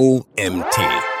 [0.00, 1.13] OMT.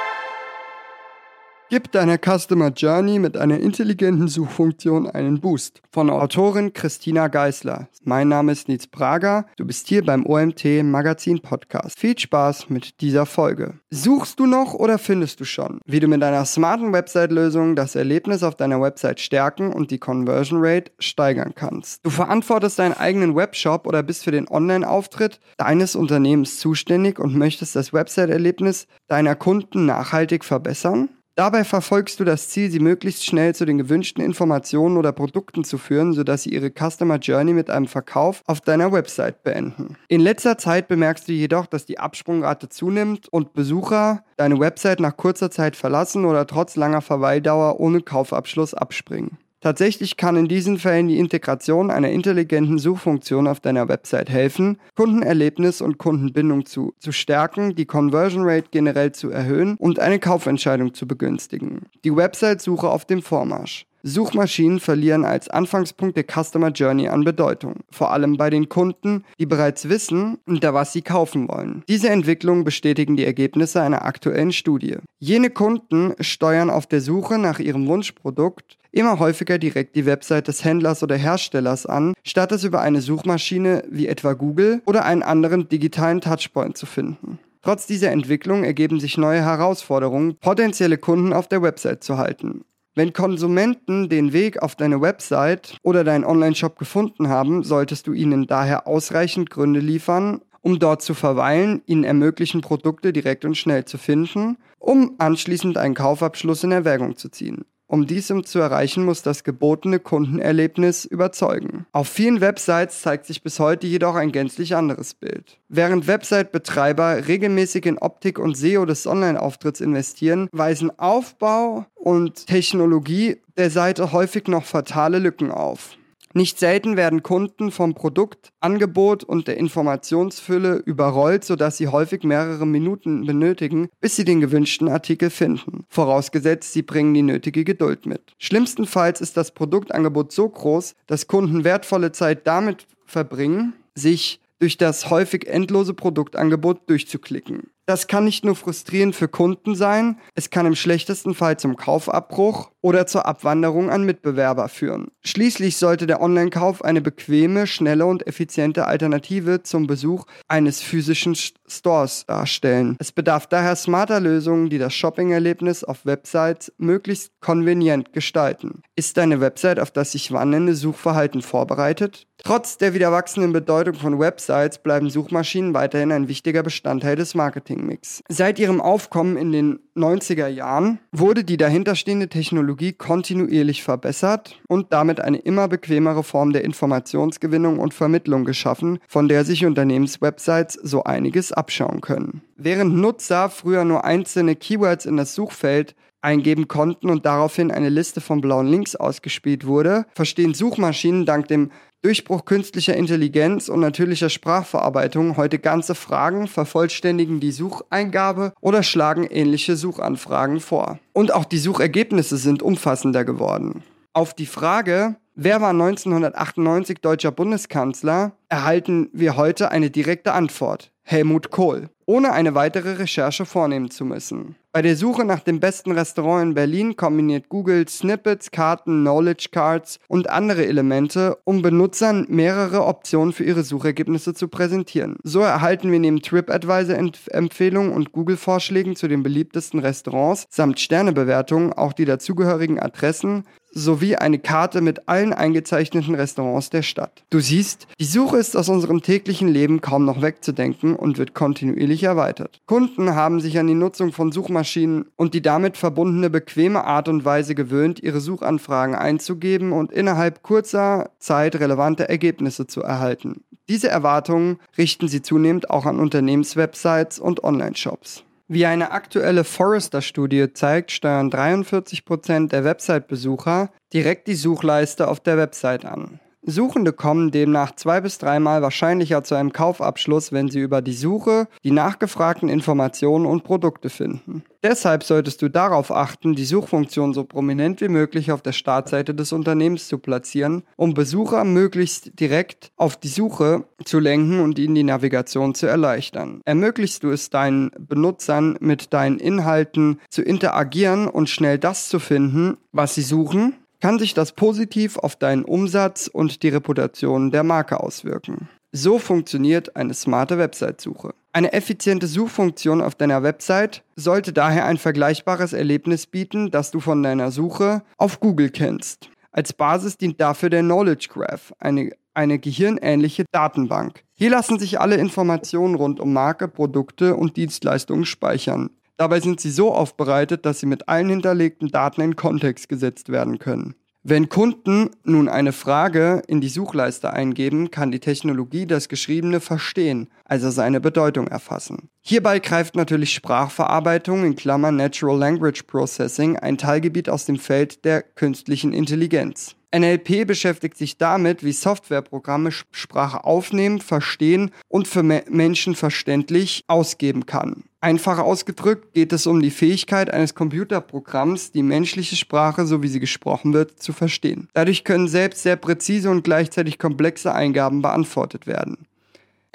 [1.74, 5.82] Gib deiner Customer Journey mit einer intelligenten Suchfunktion einen Boost.
[5.90, 7.88] Von Autorin Christina Geisler.
[8.04, 9.46] Mein Name ist Nils Prager.
[9.56, 11.98] Du bist hier beim OMT Magazin Podcast.
[11.98, 13.80] Viel Spaß mit dieser Folge.
[13.90, 18.44] Suchst du noch oder findest du schon, wie du mit deiner smarten Website-Lösung das Erlebnis
[18.44, 22.06] auf deiner Website stärken und die Conversion Rate steigern kannst?
[22.06, 27.74] Du verantwortest deinen eigenen Webshop oder bist für den Online-Auftritt deines Unternehmens zuständig und möchtest
[27.74, 31.08] das Website-Erlebnis deiner Kunden nachhaltig verbessern?
[31.36, 35.78] Dabei verfolgst du das Ziel, sie möglichst schnell zu den gewünschten Informationen oder Produkten zu
[35.78, 39.96] führen, sodass sie ihre Customer Journey mit einem Verkauf auf deiner Website beenden.
[40.06, 45.16] In letzter Zeit bemerkst du jedoch, dass die Absprungrate zunimmt und Besucher deine Website nach
[45.16, 49.38] kurzer Zeit verlassen oder trotz langer Verweildauer ohne Kaufabschluss abspringen.
[49.64, 55.80] Tatsächlich kann in diesen Fällen die Integration einer intelligenten Suchfunktion auf deiner Website helfen, Kundenerlebnis
[55.80, 61.08] und Kundenbindung zu, zu stärken, die Conversion Rate generell zu erhöhen und eine Kaufentscheidung zu
[61.08, 61.86] begünstigen.
[62.04, 63.86] Die Website-Suche auf dem Vormarsch.
[64.02, 69.46] Suchmaschinen verlieren als Anfangspunkt der Customer Journey an Bedeutung, vor allem bei den Kunden, die
[69.46, 71.82] bereits wissen, unter was sie kaufen wollen.
[71.88, 74.98] Diese Entwicklung bestätigen die Ergebnisse einer aktuellen Studie.
[75.20, 80.64] Jene Kunden steuern auf der Suche nach ihrem Wunschprodukt immer häufiger direkt die Website des
[80.64, 85.68] Händlers oder Herstellers an, statt es über eine Suchmaschine wie etwa Google oder einen anderen
[85.68, 87.38] digitalen Touchpoint zu finden.
[87.62, 92.64] Trotz dieser Entwicklung ergeben sich neue Herausforderungen, potenzielle Kunden auf der Website zu halten.
[92.94, 98.46] Wenn Konsumenten den Weg auf deine Website oder deinen Online-Shop gefunden haben, solltest du ihnen
[98.46, 103.98] daher ausreichend Gründe liefern, um dort zu verweilen, ihnen ermöglichen, Produkte direkt und schnell zu
[103.98, 107.64] finden, um anschließend einen Kaufabschluss in Erwägung zu ziehen.
[107.86, 111.86] Um diesem zu erreichen, muss das gebotene Kundenerlebnis überzeugen.
[111.92, 115.58] Auf vielen Websites zeigt sich bis heute jedoch ein gänzlich anderes Bild.
[115.68, 123.70] Während Website-Betreiber regelmäßig in Optik und SEO des Online-Auftritts investieren, weisen Aufbau und Technologie der
[123.70, 125.96] Seite häufig noch fatale Lücken auf.
[126.36, 132.66] Nicht selten werden Kunden vom Produkt, Angebot und der Informationsfülle überrollt, sodass sie häufig mehrere
[132.66, 135.84] Minuten benötigen, bis sie den gewünschten Artikel finden.
[135.88, 138.34] Vorausgesetzt, sie bringen die nötige Geduld mit.
[138.38, 145.10] Schlimmstenfalls ist das Produktangebot so groß, dass Kunden wertvolle Zeit damit verbringen, sich durch das
[145.10, 147.70] häufig endlose Produktangebot durchzuklicken.
[147.86, 152.70] Das kann nicht nur frustrierend für Kunden sein, es kann im schlechtesten Fall zum Kaufabbruch
[152.80, 155.08] oder zur Abwanderung an Mitbewerber führen.
[155.22, 162.26] Schließlich sollte der Online-Kauf eine bequeme, schnelle und effiziente Alternative zum Besuch eines physischen Stores
[162.26, 162.96] darstellen.
[162.98, 168.82] Es bedarf daher smarter Lösungen, die das Shopping-Erlebnis auf Websites möglichst konvenient gestalten.
[168.96, 172.26] Ist deine Website auf das sich wandelnde Suchverhalten vorbereitet?
[172.42, 177.34] Trotz der wieder wachsenden Bedeutung von Websites bleiben Suchmaschinen weiterhin ein wichtiger Bestandteil des
[177.74, 178.22] Marketingmix.
[178.28, 185.20] Seit ihrem Aufkommen in den 90er Jahren wurde die dahinterstehende Technologie kontinuierlich verbessert und damit
[185.20, 191.52] eine immer bequemere Form der Informationsgewinnung und Vermittlung geschaffen, von der sich Unternehmenswebsites so einiges
[191.52, 192.42] abschauen können.
[192.56, 198.20] Während Nutzer früher nur einzelne Keywords in das Suchfeld eingeben konnten und daraufhin eine Liste
[198.20, 201.70] von blauen Links ausgespielt wurde, verstehen Suchmaschinen dank dem
[202.02, 209.76] Durchbruch künstlicher Intelligenz und natürlicher Sprachverarbeitung heute ganze Fragen, vervollständigen die Sucheingabe oder schlagen ähnliche
[209.76, 210.98] Suchanfragen vor.
[211.14, 213.84] Und auch die Suchergebnisse sind umfassender geworden.
[214.16, 220.92] Auf die Frage, wer war 1998 deutscher Bundeskanzler, erhalten wir heute eine direkte Antwort.
[221.02, 224.56] Helmut Kohl ohne eine weitere Recherche vornehmen zu müssen.
[224.72, 230.00] Bei der Suche nach dem besten Restaurant in Berlin kombiniert Google Snippets, Karten, Knowledge Cards
[230.08, 235.16] und andere Elemente, um Benutzern mehrere Optionen für ihre Suchergebnisse zu präsentieren.
[235.22, 242.04] So erhalten wir neben TripAdvisor-Empfehlungen und Google-Vorschlägen zu den beliebtesten Restaurants samt Sternebewertungen auch die
[242.04, 247.24] dazugehörigen Adressen sowie eine Karte mit allen eingezeichneten Restaurants der Stadt.
[247.30, 252.04] Du siehst, die Suche ist aus unserem täglichen Leben kaum noch wegzudenken und wird kontinuierlich
[252.04, 252.60] erweitert.
[252.66, 257.24] Kunden haben sich an die Nutzung von Suchmaschinen und die damit verbundene bequeme Art und
[257.24, 263.42] Weise gewöhnt, ihre Suchanfragen einzugeben und innerhalb kurzer Zeit relevante Ergebnisse zu erhalten.
[263.68, 268.24] Diese Erwartungen richten sie zunehmend auch an Unternehmenswebsites und Online-Shops.
[268.54, 275.84] Wie eine aktuelle Forrester-Studie zeigt, steuern 43% der Website-Besucher direkt die Suchleiste auf der Website
[275.84, 276.20] an.
[276.46, 281.48] Suchende kommen demnach zwei bis dreimal wahrscheinlicher zu einem Kaufabschluss, wenn sie über die Suche
[281.64, 284.44] die nachgefragten Informationen und Produkte finden.
[284.62, 289.32] Deshalb solltest du darauf achten, die Suchfunktion so prominent wie möglich auf der Startseite des
[289.32, 294.82] Unternehmens zu platzieren, um Besucher möglichst direkt auf die Suche zu lenken und ihnen die
[294.82, 296.40] Navigation zu erleichtern.
[296.44, 302.56] Ermöglichst du es deinen Benutzern mit deinen Inhalten zu interagieren und schnell das zu finden,
[302.72, 307.80] was sie suchen, kann sich das positiv auf deinen Umsatz und die Reputation der Marke
[307.80, 308.48] auswirken.
[308.72, 311.12] So funktioniert eine smarte Website-Suche.
[311.34, 317.02] Eine effiziente Suchfunktion auf deiner Website sollte daher ein vergleichbares Erlebnis bieten, das du von
[317.02, 319.10] deiner Suche auf Google kennst.
[319.32, 324.02] Als Basis dient dafür der Knowledge Graph, eine, eine gehirnähnliche Datenbank.
[324.14, 328.70] Hier lassen sich alle Informationen rund um Marke, Produkte und Dienstleistungen speichern.
[328.96, 333.38] Dabei sind sie so aufbereitet, dass sie mit allen hinterlegten Daten in Kontext gesetzt werden
[333.38, 333.74] können.
[334.06, 340.10] Wenn Kunden nun eine Frage in die Suchleiste eingeben, kann die Technologie das Geschriebene verstehen,
[340.26, 341.88] also seine Bedeutung erfassen.
[342.02, 348.02] Hierbei greift natürlich Sprachverarbeitung in Klammern Natural Language Processing ein Teilgebiet aus dem Feld der
[348.02, 349.56] künstlichen Intelligenz.
[349.74, 357.64] NLP beschäftigt sich damit, wie Softwareprogramme Sprache aufnehmen, verstehen und für Menschen verständlich ausgeben kann.
[357.80, 363.00] Einfach ausgedrückt geht es um die Fähigkeit eines Computerprogramms, die menschliche Sprache, so wie sie
[363.00, 364.48] gesprochen wird, zu verstehen.
[364.54, 368.86] Dadurch können selbst sehr präzise und gleichzeitig komplexe Eingaben beantwortet werden.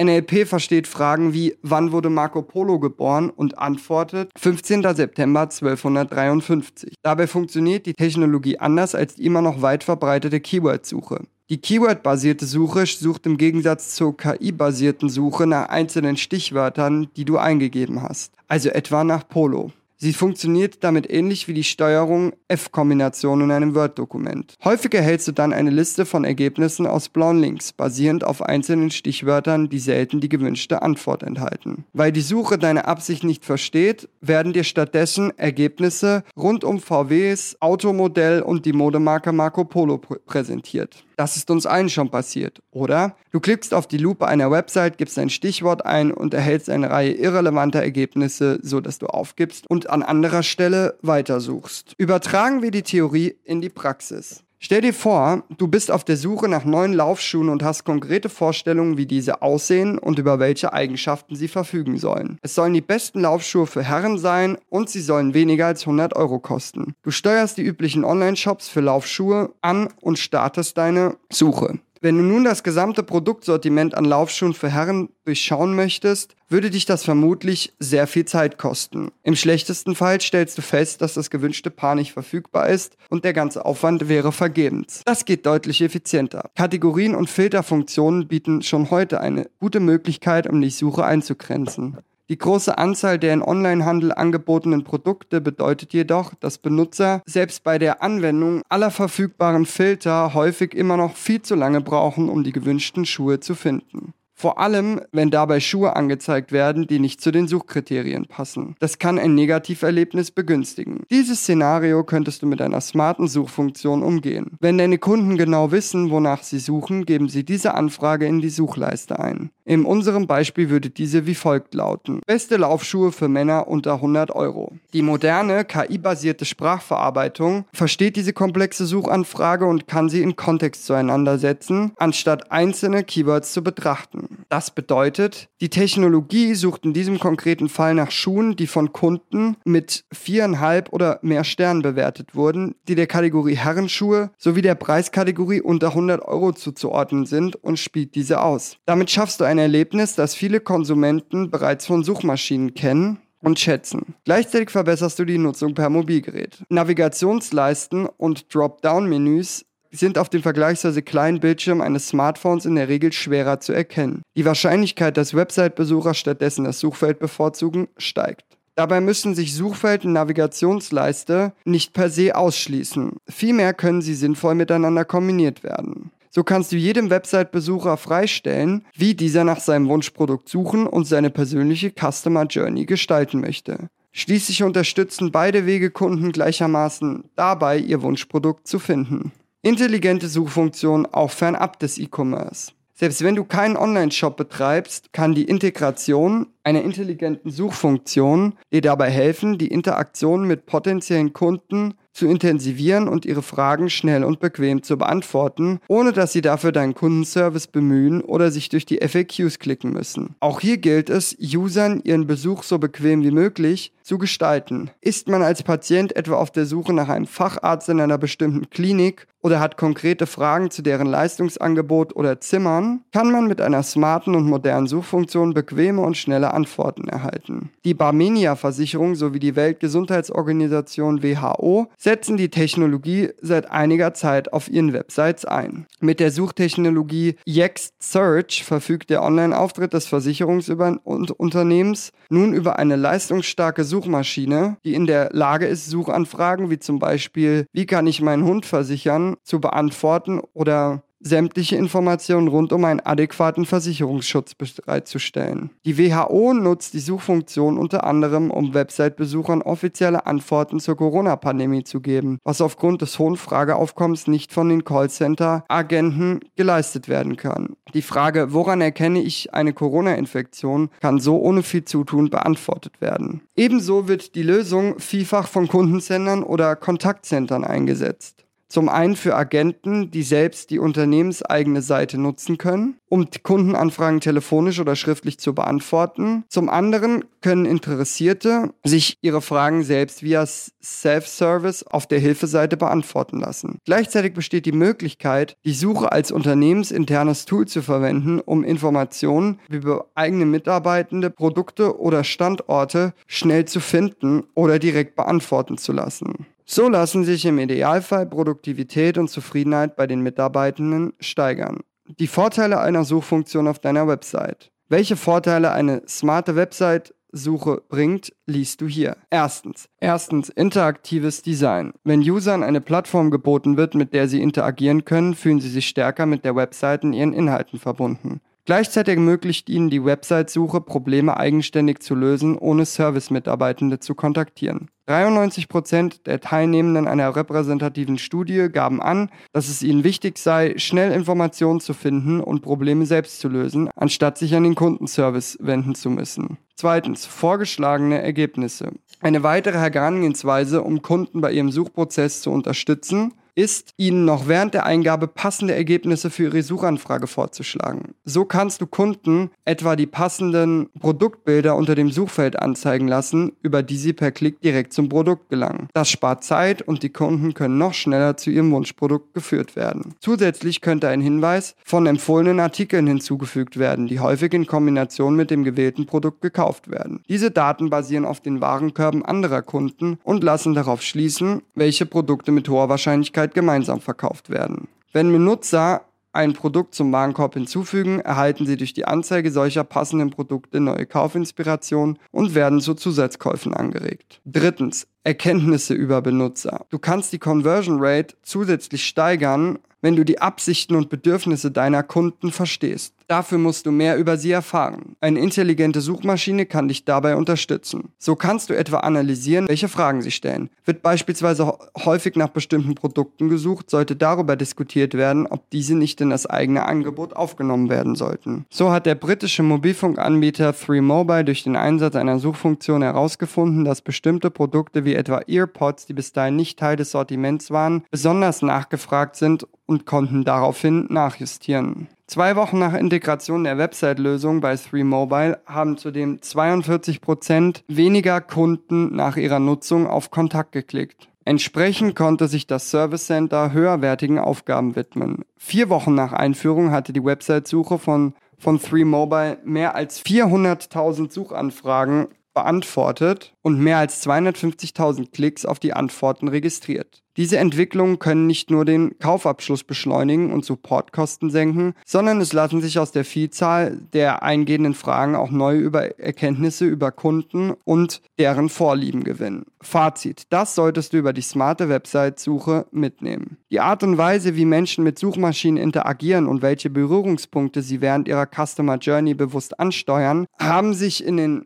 [0.02, 4.84] NLP versteht Fragen wie wann wurde Marco Polo geboren und antwortet 15.
[4.96, 6.94] September 1253.
[7.04, 11.26] Dabei funktioniert die Technologie anders als die immer noch weit verbreitete Keyword-Suche.
[11.50, 18.02] Die Keyword-basierte Suche sucht im Gegensatz zur KI-basierten Suche nach einzelnen Stichwörtern, die du eingegeben
[18.02, 19.72] hast, also etwa nach Polo.
[20.02, 24.56] Sie funktioniert damit ähnlich wie die Steuerung F-Kombination in einem Word-Dokument.
[24.64, 29.68] Häufig erhältst du dann eine Liste von Ergebnissen aus blauen Links, basierend auf einzelnen Stichwörtern,
[29.68, 31.84] die selten die gewünschte Antwort enthalten.
[31.92, 38.42] Weil die Suche deine Absicht nicht versteht, werden dir stattdessen Ergebnisse rund um VWs, Automodell
[38.42, 41.04] und die Modemarke Marco Polo pr präsentiert.
[41.20, 43.14] Das ist uns allen schon passiert, oder?
[43.34, 47.12] Du klickst auf die Lupe einer Website, gibst ein Stichwort ein und erhältst eine Reihe
[47.12, 51.94] irrelevanter Ergebnisse, so dass du aufgibst und an anderer Stelle weitersuchst.
[51.98, 54.46] Übertragen wir die Theorie in die Praxis.
[54.62, 58.98] Stell dir vor, du bist auf der Suche nach neuen Laufschuhen und hast konkrete Vorstellungen,
[58.98, 62.38] wie diese aussehen und über welche Eigenschaften sie verfügen sollen.
[62.42, 66.40] Es sollen die besten Laufschuhe für Herren sein und sie sollen weniger als 100 Euro
[66.40, 66.94] kosten.
[67.04, 71.80] Du steuerst die üblichen Online-Shops für Laufschuhe an und startest deine Suche.
[72.02, 77.04] Wenn du nun das gesamte Produktsortiment an Laufschuhen für Herren durchschauen möchtest, würde dich das
[77.04, 79.12] vermutlich sehr viel Zeit kosten.
[79.24, 83.34] Im schlechtesten Fall stellst du fest, dass das gewünschte Paar nicht verfügbar ist und der
[83.34, 85.02] ganze Aufwand wäre vergebens.
[85.04, 86.50] Das geht deutlich effizienter.
[86.56, 91.98] Kategorien und Filterfunktionen bieten schon heute eine gute Möglichkeit, um die Suche einzugrenzen.
[92.30, 98.04] Die große Anzahl der in Onlinehandel angebotenen Produkte bedeutet jedoch, dass Benutzer selbst bei der
[98.04, 103.40] Anwendung aller verfügbaren Filter häufig immer noch viel zu lange brauchen, um die gewünschten Schuhe
[103.40, 104.14] zu finden.
[104.40, 108.78] Vor allem, wenn dabei Schuhe angezeigt werden, die nicht zu den Suchkriterien passen.
[108.80, 111.04] Das kann ein Negativerlebnis begünstigen.
[111.12, 114.52] Dieses Szenario könntest du mit einer smarten Suchfunktion umgehen.
[114.62, 119.20] Wenn deine Kunden genau wissen, wonach sie suchen, geben sie diese Anfrage in die Suchleiste
[119.20, 119.50] ein.
[119.66, 122.22] In unserem Beispiel würde diese wie folgt lauten.
[122.26, 124.72] Beste Laufschuhe für Männer unter 100 Euro.
[124.94, 131.92] Die moderne, KI-basierte Sprachverarbeitung versteht diese komplexe Suchanfrage und kann sie in Kontext zueinander setzen,
[131.98, 134.29] anstatt einzelne Keywords zu betrachten.
[134.50, 140.06] Das bedeutet, die Technologie sucht in diesem konkreten Fall nach Schuhen, die von Kunden mit
[140.12, 146.22] viereinhalb oder mehr Sternen bewertet wurden, die der Kategorie Herrenschuhe sowie der Preiskategorie unter 100
[146.22, 148.78] Euro zuzuordnen sind und spielt diese aus.
[148.86, 154.16] Damit schaffst du ein Erlebnis, das viele Konsumenten bereits von Suchmaschinen kennen und schätzen.
[154.26, 156.64] Gleichzeitig verbesserst du die Nutzung per Mobilgerät.
[156.70, 163.60] Navigationsleisten und Dropdown-Menüs sind auf dem vergleichsweise kleinen Bildschirm eines Smartphones in der Regel schwerer
[163.60, 164.22] zu erkennen.
[164.36, 168.46] Die Wahrscheinlichkeit, dass Website-Besucher stattdessen das Suchfeld bevorzugen, steigt.
[168.76, 173.18] Dabei müssen sich Suchfeld und Navigationsleiste nicht per se ausschließen.
[173.28, 176.12] Vielmehr können sie sinnvoll miteinander kombiniert werden.
[176.30, 181.92] So kannst du jedem Website-Besucher freistellen, wie dieser nach seinem Wunschprodukt suchen und seine persönliche
[181.92, 183.90] Customer Journey gestalten möchte.
[184.12, 189.32] Schließlich unterstützen beide Wege Kunden gleichermaßen dabei, ihr Wunschprodukt zu finden.
[189.62, 192.72] Intelligente Suchfunktionen auch fernab des E-Commerce.
[192.94, 199.58] Selbst wenn du keinen Online-Shop betreibst, kann die Integration einer intelligenten Suchfunktion dir dabei helfen,
[199.58, 205.80] die Interaktion mit potenziellen Kunden zu intensivieren und ihre Fragen schnell und bequem zu beantworten,
[205.88, 210.36] ohne dass sie dafür deinen Kundenservice bemühen oder sich durch die FAQs klicken müssen.
[210.40, 214.92] Auch hier gilt es, Usern ihren Besuch so bequem wie möglich zu gestalten.
[215.00, 219.28] Ist man als Patient etwa auf der Suche nach einem Facharzt in einer bestimmten Klinik
[219.42, 224.46] oder hat konkrete Fragen zu deren Leistungsangebot oder Zimmern, kann man mit einer smarten und
[224.46, 227.70] modernen Suchfunktion bequeme und schnelle Antworten erhalten.
[227.86, 235.46] Die Barmenia-Versicherung sowie die Weltgesundheitsorganisation WHO setzen die Technologie seit einiger Zeit auf ihren Websites
[235.46, 235.86] ein.
[236.00, 244.78] Mit der Suchtechnologie Yext Search verfügt der Online-Auftritt des Versicherungsunternehmens nun über eine leistungsstarke Suchmaschine,
[244.84, 249.29] die in der Lage ist, Suchanfragen wie zum Beispiel, wie kann ich meinen Hund versichern,
[249.44, 255.72] zu beantworten oder sämtliche Informationen rund um einen adäquaten Versicherungsschutz bereitzustellen.
[255.86, 262.40] Die WHO nutzt die Suchfunktion unter anderem, um Website-Besuchern offizielle Antworten zur Corona-Pandemie zu geben,
[262.44, 267.76] was aufgrund des hohen Frageaufkommens nicht von den Callcenter-Agenten geleistet werden kann.
[267.94, 273.42] Die Frage, woran erkenne ich eine Corona-Infektion, kann so ohne viel Zutun beantwortet werden.
[273.56, 278.46] Ebenso wird die Lösung vielfach von Kundensendern oder Kontaktcentern eingesetzt.
[278.70, 284.96] Zum einen für Agenten, die selbst die unternehmenseigene Seite nutzen können, um Kundenanfragen telefonisch oder
[284.96, 286.44] schriftlich zu beantworten.
[286.50, 293.80] Zum anderen können Interessierte sich ihre Fragen selbst via Self-Service auf der Hilfeseite beantworten lassen.
[293.86, 300.46] Gleichzeitig besteht die Möglichkeit, die Suche als unternehmensinternes Tool zu verwenden, um Informationen über eigene
[300.46, 306.46] Mitarbeitende, Produkte oder Standorte schnell zu finden oder direkt beantworten zu lassen.
[306.72, 311.80] So lassen sich im Idealfall Produktivität und Zufriedenheit bei den Mitarbeitenden steigern.
[312.20, 314.72] Die Vorteile einer Suchfunktion auf deiner Website.
[314.88, 319.18] Welche Vorteile eine smarte Website Suche bringt, liest du hier.
[319.32, 319.90] Erstens.
[320.00, 321.94] Erstens interaktives Design.
[322.04, 326.28] Wenn Usern eine Plattform geboten wird, mit der sie interagieren können, fühlen sie sich stärker
[326.28, 328.42] mit der Website und ihren Inhalten verbunden.
[328.70, 334.92] Gleichzeitig ermöglicht ihnen die Website-Suche, Probleme eigenständig zu lösen, ohne Service-Mitarbeitende zu kontaktieren.
[335.08, 341.80] 93% der Teilnehmenden einer repräsentativen Studie gaben an, dass es ihnen wichtig sei, schnell Informationen
[341.80, 346.60] zu finden und Probleme selbst zu lösen, anstatt sich an den Kundenservice wenden zu müssen.
[346.76, 348.92] Zweitens, vorgeschlagene Ergebnisse.
[349.20, 354.86] Eine weitere Herangehensweise, um Kunden bei ihrem Suchprozess zu unterstützen, ist, Ihnen noch während der
[354.86, 358.16] Eingabe passende Ergebnisse für Ihre Suchanfrage vorzuschlagen.
[358.24, 363.98] So kannst du Kunden etwa die passenden Produktbilder unter dem Suchfeld anzeigen lassen, über die
[363.98, 365.90] sie per Klick direkt zum Produkt gelangen.
[365.94, 370.16] Das spart Zeit und die Kunden können noch schneller zu ihrem Wunschprodukt geführt werden.
[370.20, 375.66] Zusätzlich könnte ein Hinweis von empfohlenen Artikeln hinzugefügt werden, die häufig in Kombination mit dem
[375.66, 377.22] gewählten Produkt gekauft werden.
[377.28, 382.70] Diese Daten basieren auf den Warenkörben anderer Kunden und lassen darauf schließen, welche Produkte mit
[382.70, 384.88] hoher Wahrscheinlichkeit Möglichkeit gemeinsam verkauft werden.
[385.14, 386.02] Wenn Benutzer
[386.32, 392.20] ein Produkt zum Warenkorb hinzufügen, erhalten sie durch die Anzeige solcher passenden Produkte neue Kaufinspirationen
[392.32, 394.40] und werden zu Zusatzkäufen angeregt.
[394.46, 396.86] Drittens, Erkenntnisse über Benutzer.
[396.92, 402.52] Du kannst die Conversion Rate zusätzlich steigern, wenn du die Absichten und Bedürfnisse deiner Kunden
[402.52, 403.14] verstehst.
[403.28, 405.16] Dafür musst du mehr über sie erfahren.
[405.22, 408.10] Eine intelligente Suchmaschine kann dich dabei unterstützen.
[408.18, 410.72] So kannst du etwa analysieren, welche Fragen sie stellen.
[410.84, 416.32] Wird beispielsweise häufig nach bestimmten Produkten gesucht, sollte darüber diskutiert werden, ob diese nicht in
[416.32, 418.66] das eigene Angebot aufgenommen werden sollten.
[418.72, 425.06] So hat der britische Mobilfunkanbieter 3Mobile durch den Einsatz einer Suchfunktion herausgefunden, dass bestimmte Produkte
[425.06, 430.06] wie etwa EarPods, die bis dahin nicht Teil des Sortiments waren, besonders nachgefragt sind und
[430.06, 432.08] konnten daraufhin nachjustieren.
[432.28, 439.58] Zwei Wochen nach Integration der Website-Lösung bei 3Mobile haben zudem 42% weniger Kunden nach ihrer
[439.58, 441.28] Nutzung auf Kontakt geklickt.
[441.44, 445.44] Entsprechend konnte sich das Service Center höherwertigen Aufgaben widmen.
[445.58, 452.28] Vier Wochen nach Einführung hatte die Website-Suche von, von 3Mobile mehr als 400.000 Suchanfragen
[452.60, 457.24] beantwortet und mehr als 250.000 Klicks auf die Antworten registriert.
[457.38, 463.00] Diese Entwicklungen können nicht nur den Kaufabschluss beschleunigen und Supportkosten senken, sondern es lassen sich
[463.00, 469.24] aus der Vielzahl der eingehenden Fragen auch neue über Erkenntnisse über Kunden und deren Vorlieben
[469.24, 469.68] gewinnen.
[469.82, 473.56] Fazit, das solltest du über die smarte Website-Suche mitnehmen.
[473.72, 478.48] Die Art und Weise, wie Menschen mit Suchmaschinen interagieren und welche Berührungspunkte sie während ihrer
[478.48, 481.66] Customer Journey bewusst ansteuern, haben sich in den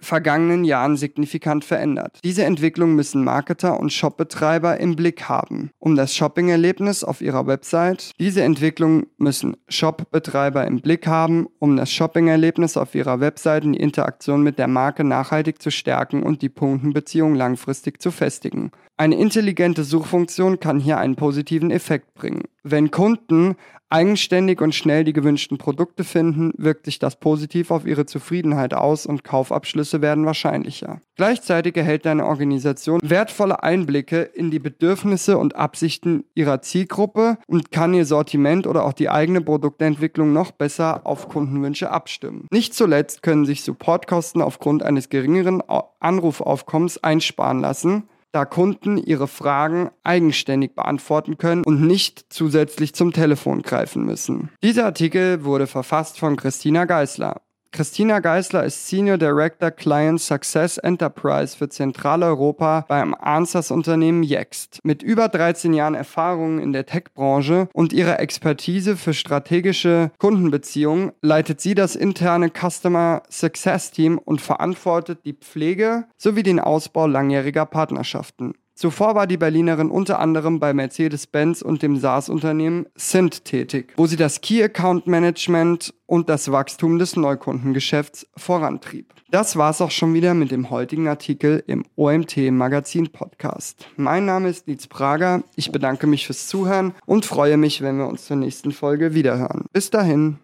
[0.00, 2.20] vergangenen Jahren signifikant verändert.
[2.24, 8.12] Diese Entwicklung müssen Marketer und Shopbetreiber im Blick haben, um das Shopping-Erlebnis auf ihrer Website.
[8.18, 13.80] Diese Entwicklung müssen Shopbetreiber im Blick haben, um das Shopping-Erlebnis auf ihrer Website und die
[13.80, 18.70] Interaktion mit der Marke nachhaltig zu stärken und die Kundenbeziehung langfristig zu festigen.
[18.98, 22.44] Eine intelligente Suchfunktion kann hier einen positiven Effekt bringen.
[22.62, 23.56] Wenn Kunden
[23.90, 29.04] eigenständig und schnell die gewünschten Produkte finden, wirkt sich das positiv auf ihre Zufriedenheit aus
[29.04, 31.02] und Kaufabschlüsse werden wahrscheinlicher.
[31.14, 37.92] Gleichzeitig erhält deine Organisation wertvolle Einblicke in die Bedürfnisse und Absichten ihrer Zielgruppe und kann
[37.92, 42.48] ihr Sortiment oder auch die eigene Produktentwicklung noch besser auf Kundenwünsche abstimmen.
[42.50, 45.62] Nicht zuletzt können sich Supportkosten aufgrund eines geringeren
[46.00, 53.62] Anrufaufkommens einsparen lassen da Kunden ihre Fragen eigenständig beantworten können und nicht zusätzlich zum Telefon
[53.62, 54.50] greifen müssen.
[54.62, 57.40] Dieser Artikel wurde verfasst von Christina Geisler.
[57.72, 64.80] Christina Geisler ist Senior Director Client Success Enterprise für Zentraleuropa beim Answers-Unternehmen Yext.
[64.82, 71.60] Mit über 13 Jahren Erfahrung in der Tech-Branche und ihrer Expertise für strategische Kundenbeziehungen leitet
[71.60, 78.54] sie das interne Customer Success Team und verantwortet die Pflege sowie den Ausbau langjähriger Partnerschaften.
[78.76, 84.16] Zuvor war die Berlinerin unter anderem bei Mercedes-Benz und dem SaaS-Unternehmen Cint tätig, wo sie
[84.16, 89.14] das Key Account Management und das Wachstum des Neukundengeschäfts vorantrieb.
[89.30, 93.88] Das war's auch schon wieder mit dem heutigen Artikel im OMT Magazin Podcast.
[93.96, 95.42] Mein Name ist Nietz Prager.
[95.56, 99.64] Ich bedanke mich fürs Zuhören und freue mich, wenn wir uns zur nächsten Folge wiederhören.
[99.72, 100.38] Bis dahin.